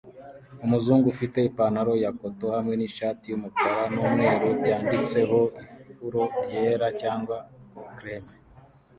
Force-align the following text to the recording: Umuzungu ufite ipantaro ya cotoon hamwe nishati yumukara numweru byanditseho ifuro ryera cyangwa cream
Umuzungu 0.65 1.05
ufite 1.13 1.37
ipantaro 1.49 1.93
ya 2.03 2.11
cotoon 2.19 2.53
hamwe 2.57 2.73
nishati 2.77 3.25
yumukara 3.27 3.81
numweru 3.93 4.47
byanditseho 4.59 5.39
ifuro 5.91 6.21
ryera 6.43 6.87
cyangwa 7.01 7.37
cream 7.97 8.25